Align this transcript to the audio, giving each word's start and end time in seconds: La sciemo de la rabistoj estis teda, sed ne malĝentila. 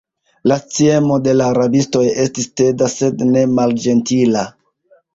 La 0.51 0.55
sciemo 0.61 1.17
de 1.27 1.35
la 1.41 1.51
rabistoj 1.59 2.03
estis 2.25 2.51
teda, 2.65 2.91
sed 2.97 3.25
ne 3.31 3.47
malĝentila. 3.61 4.51